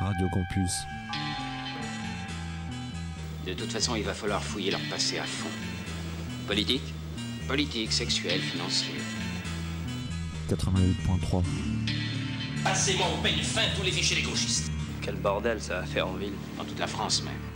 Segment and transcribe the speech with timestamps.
[0.00, 0.86] Radio Campus.
[3.44, 5.48] De toute façon, il va falloir fouiller leur passé à fond.
[6.46, 6.94] Politique
[7.48, 8.94] Politique, sexuelle, financière.
[10.50, 11.42] 88.3.
[12.62, 14.70] Passez-moi au peigne fin tous les fichiers des gauchistes.
[15.00, 16.34] Quel bordel ça va faire en ville.
[16.56, 17.47] Dans toute la France même.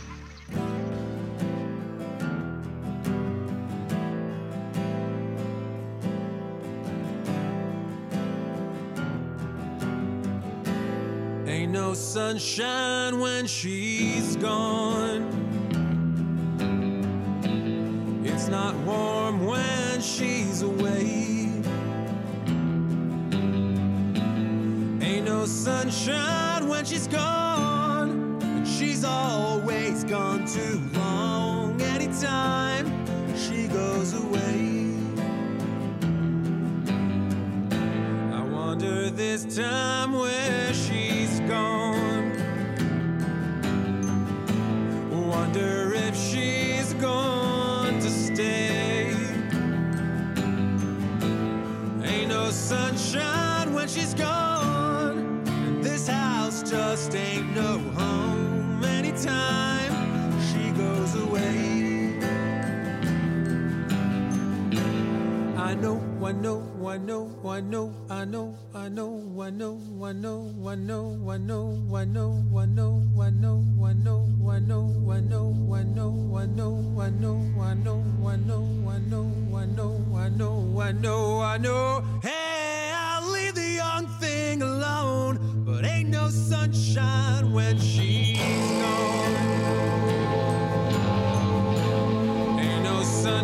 [12.39, 15.21] sunshine when she's gone.
[18.25, 21.51] It's not warm when she's away.
[24.99, 31.02] Ain't no sunshine when she's gone, and she's always gone too long.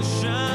[0.01, 0.48] sunshine.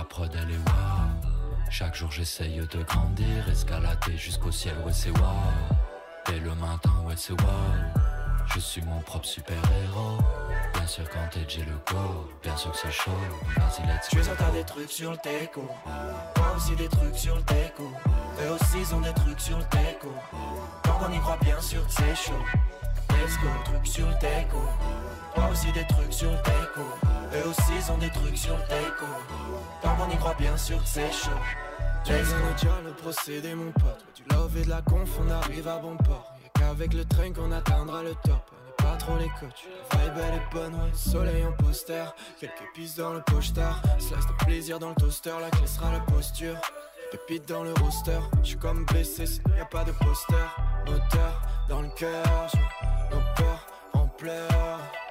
[0.00, 1.70] Est.
[1.70, 5.26] Chaque jour, j'essaye de grandir, escalader jusqu'au ciel, ouais, c'est wow.
[6.26, 8.06] Dès le matin, ouais, c'est wow.
[8.54, 10.18] Je suis mon propre super-héros.
[10.74, 12.28] Bien sûr, quand t'es j'ai le go.
[12.42, 13.10] Bien sûr que c'est chaud.
[13.56, 14.34] Vas-y, let's go.
[14.38, 15.62] t'as des trucs sur le déco.
[16.36, 17.90] Moi aussi des trucs sur le déco.
[18.40, 20.14] Eux aussi ils ont des trucs sur le déco.
[20.84, 22.32] Quand on y croit bien sûr que c'est chaud.
[23.10, 24.62] Let's go, trucs sur le déco.
[25.36, 26.86] Moi aussi des trucs sur le déco.
[27.34, 29.06] Eux aussi ils ont des trucs sur le déco.
[29.88, 31.30] On y croit bien sûr que c'est chaud.
[32.06, 34.04] De dire le procédé mon pote.
[34.14, 36.34] Du love et de la conf on arrive à bon port.
[36.42, 38.50] Y'a qu'avec le train qu'on atteindra le top.
[38.78, 39.68] Pas trop les coachs.
[39.92, 40.92] La vibe elle est bonne ouais.
[40.92, 42.04] Soleil en poster.
[42.40, 43.70] Quelques pistes dans le poster.
[43.98, 45.34] Slice de plaisir dans le toaster.
[45.40, 46.56] La clé sera la posture.
[47.12, 48.18] Pépite dans le roster.
[48.42, 49.24] J'suis comme blessé
[49.56, 50.34] y a pas de poster.
[50.86, 52.24] Moteur dans le cœur
[53.10, 55.05] Nos peurs en pleurs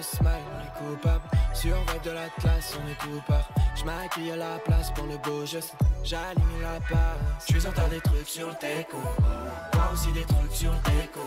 [0.00, 1.20] le smile, on est coupable.
[1.52, 3.44] Surveille de l'Atlas, on est coupable.
[3.76, 5.74] J'maquille à la place pour le beau geste.
[6.02, 7.46] J'aligne la passe.
[7.46, 8.96] Tu sûr t'as des trucs sur le déco.
[9.74, 11.20] Moi aussi des trucs sur le déco.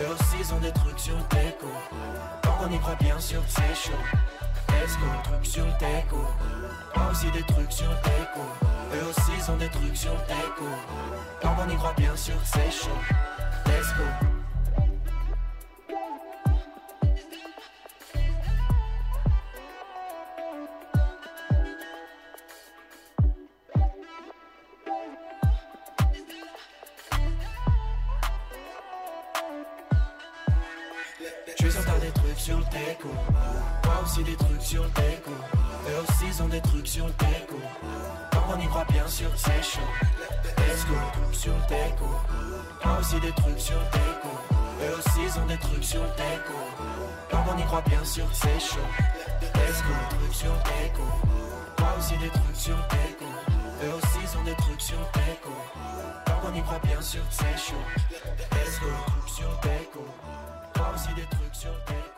[0.00, 1.66] Eux aussi ils ont des trucs sur le déco.
[2.42, 4.02] Quand on y croit bien sûr c'est chaud.
[4.68, 6.18] Let's go, trucs sur le déco?
[6.96, 8.44] Moi aussi des trucs sur le déco.
[8.94, 10.68] Eux aussi ils ont des trucs sur le déco.
[11.40, 12.98] Quand on y croit bien sûr c'est chaud.
[13.66, 14.31] Let's go.
[47.72, 48.86] crois bien sûr c'est chaud.
[49.40, 50.52] Est-ce que les trucs sur
[50.84, 51.08] écho
[51.78, 53.24] Toi aussi des trucs sur écho.
[53.82, 55.00] Eux aussi sont des trucs sur
[55.32, 55.56] écho.
[56.26, 57.84] Quand on y croit bien sûr que c'est chaud.
[58.60, 59.48] Est-ce que les trucs sur
[59.80, 60.04] écho
[60.74, 62.11] Toi aussi des trucs sur écho.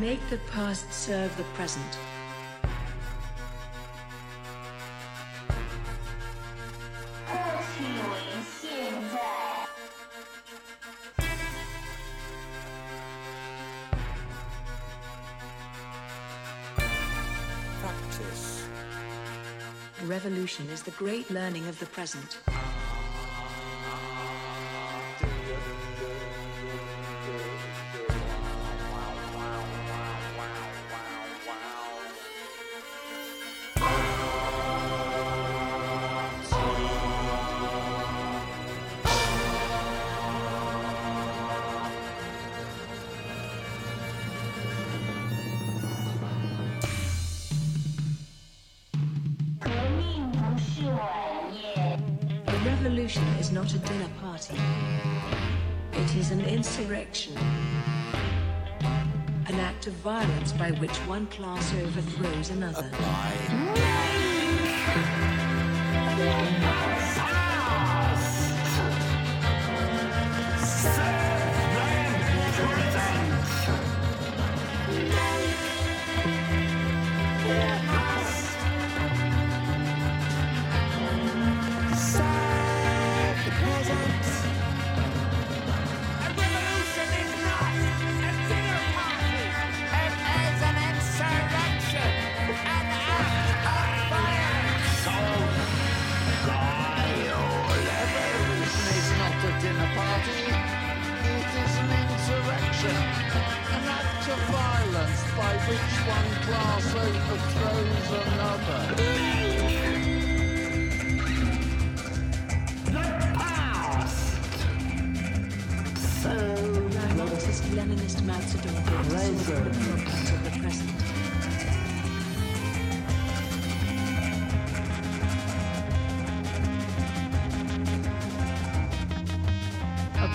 [0.00, 1.98] Make the past serve the present.
[17.80, 18.68] Practice.
[20.04, 22.38] Revolution is the great learning of the present.
[61.06, 62.82] One class overthrows another.
[62.82, 63.65] Soul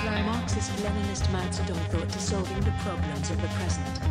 [0.02, 4.11] apply Marxist-Leninist Mao Zedong thought to solving the problems of the present.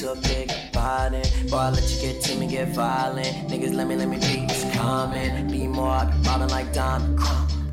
[0.00, 1.20] To a big body,
[1.50, 3.48] boy, I let you get to me, get violent.
[3.48, 5.48] Niggas, let me, let me be It's common.
[5.48, 7.18] Be more, I be like Don.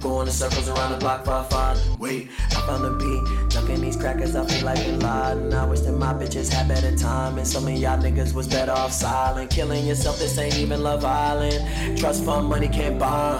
[0.08, 1.78] Going in circles around the block for fun.
[2.00, 3.50] Wait, I found a beat.
[3.50, 5.54] Dunking these crackers, I feel like Bin Laden.
[5.54, 7.38] I wish that my bitches had better time.
[7.38, 9.52] And some of y'all niggas was better off silent.
[9.52, 11.98] Killing yourself, this ain't even Love Island.
[11.98, 13.38] Trust fund money can't buy.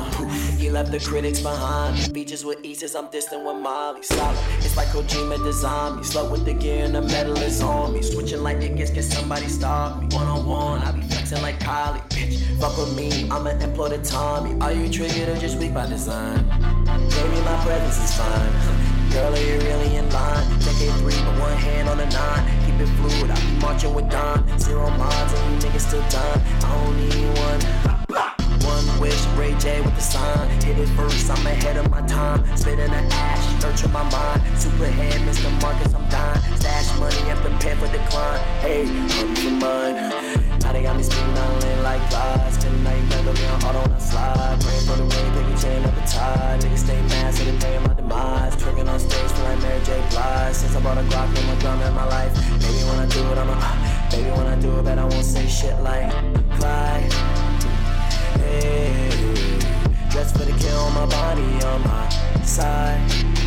[0.58, 2.14] He left the critics behind.
[2.14, 4.04] Beaches with Isis, I'm distant with Molly.
[4.04, 4.38] Solid.
[4.58, 6.04] It's like Kojima designed me.
[6.04, 8.02] Slow with the gear and the metal is on me.
[8.02, 10.08] Switching like niggas, can somebody stop me?
[10.08, 12.02] One on one, I be flexing like Kylie.
[12.10, 14.60] Bitch, fuck with me, I'ma employ the Tommy.
[14.60, 16.57] Are you triggered or just weak by design?
[16.60, 18.52] Baby, my presence is fine.
[19.12, 20.46] Girl, are you really in line?
[20.60, 22.44] Take a three, but one hand on the nine.
[22.66, 24.60] Keep it fluid, I be marching with Don.
[24.60, 26.42] Zero minds, and you niggas still done.
[26.64, 27.98] I don't need one.
[28.68, 30.50] One wish, Ray J with the sign.
[30.62, 32.44] Hit it first, I'm ahead of my time.
[32.58, 34.42] Spitting the ash, nurture my mind.
[34.58, 35.50] Superhead, Mr.
[35.62, 36.42] Marcus, I'm dying.
[36.58, 38.40] Stash money and prepare for decline.
[38.62, 40.47] Hey, money for mine.
[40.78, 42.56] They got me lane like flies.
[42.60, 44.62] Tonight, never be on auto on a slide.
[44.62, 46.62] Praying for the rain, a chain up the tide.
[46.62, 48.56] Niggas stay mad, so they paying my demise.
[48.58, 50.06] Tricking on stage, feel like Mary J.
[50.12, 50.54] Blige.
[50.54, 52.32] Since I bought a Glock, no more drama in my life.
[52.62, 53.54] Maybe when I do it, I'm a.
[53.54, 56.12] Uh, Baby, when I do it, bet I won't say shit like
[56.60, 57.12] Clyde.
[58.38, 59.10] Hey,
[60.12, 62.08] dressed for the kill on my body on my
[62.44, 63.47] side.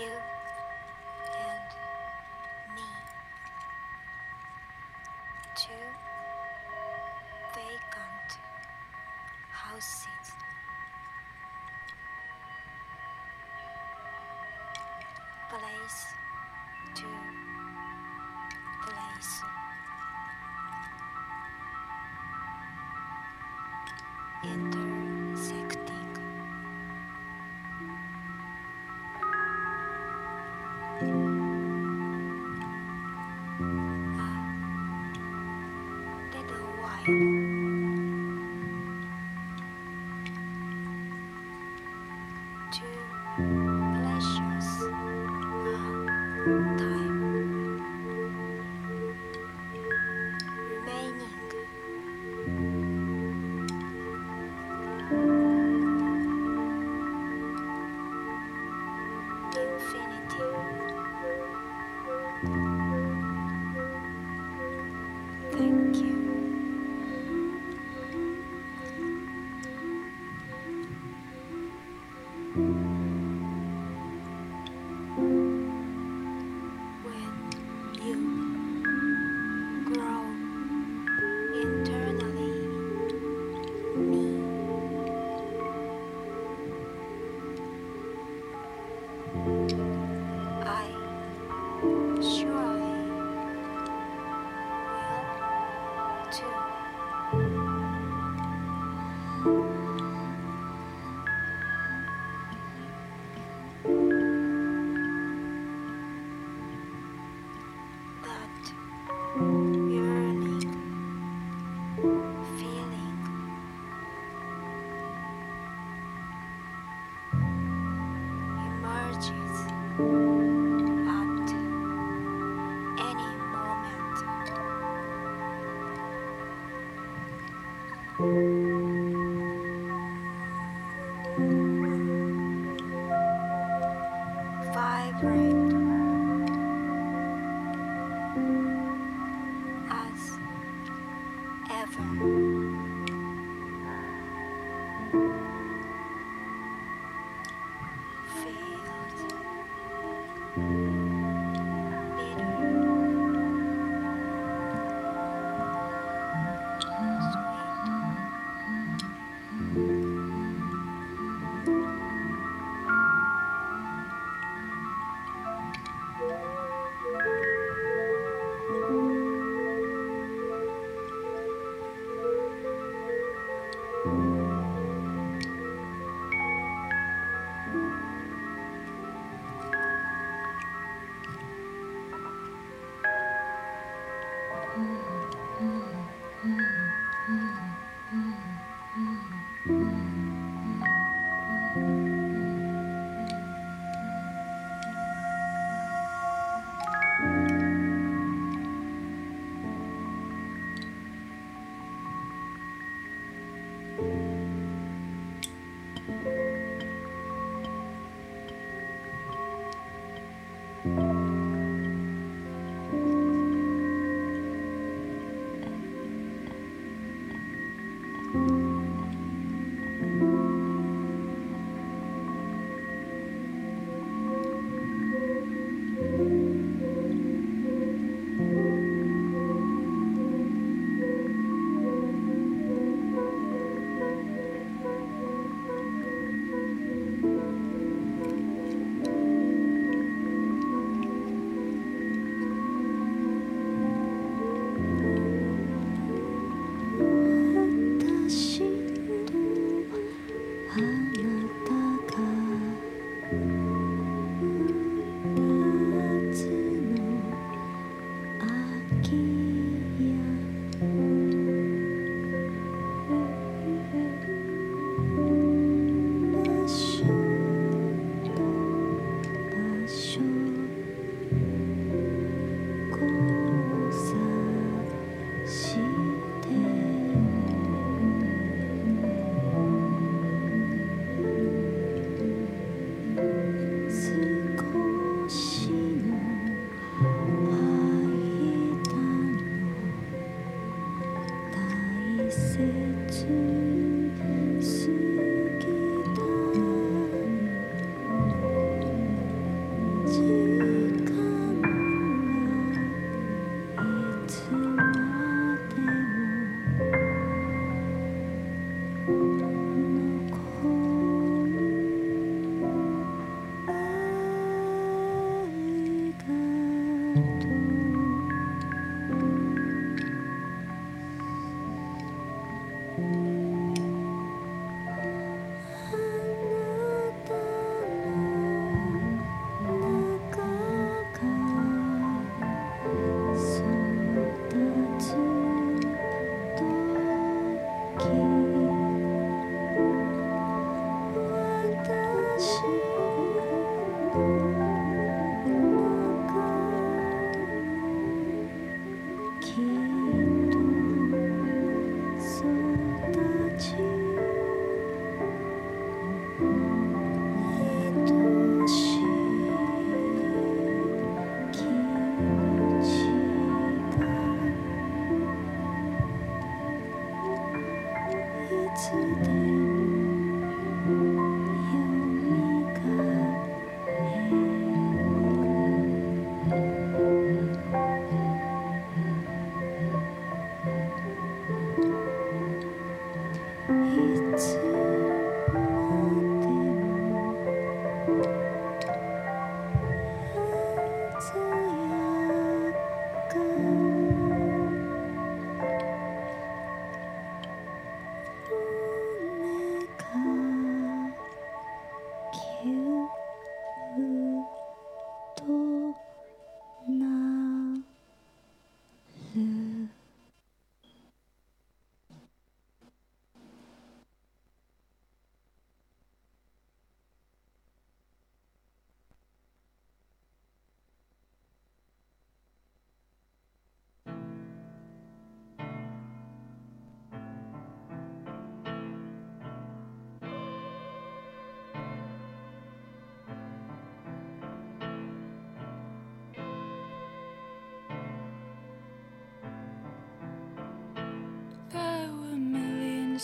[0.00, 1.70] You and
[2.74, 2.88] me.
[5.54, 5.84] Two
[7.54, 8.30] vacant
[9.50, 10.26] houses.
[15.50, 16.06] Place
[16.94, 17.06] to
[18.86, 19.42] place.
[24.44, 24.79] Intersecting.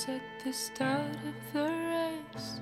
[0.05, 2.61] At the start of the race.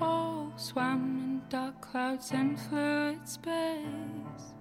[0.00, 4.59] All swam in dark clouds and fluid space.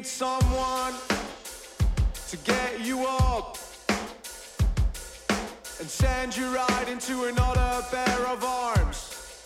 [0.00, 0.94] need someone
[2.26, 3.58] to get you up
[5.78, 9.42] and send you right into another pair of arms.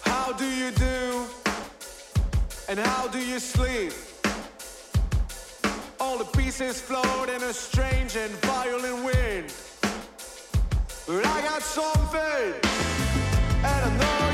[0.00, 1.26] How do you do?
[2.70, 3.92] And how do you sleep?
[6.00, 9.52] All the pieces float in a strange and violent wind.
[11.06, 12.54] But I got something,
[13.64, 14.29] and I know.